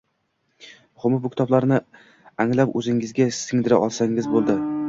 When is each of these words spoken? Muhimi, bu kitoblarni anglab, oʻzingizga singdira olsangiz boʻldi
Muhimi, 0.95 1.19
bu 1.25 1.31
kitoblarni 1.35 1.79
anglab, 2.47 2.75
oʻzingizga 2.81 3.31
singdira 3.45 3.81
olsangiz 3.89 4.35
boʻldi 4.35 4.61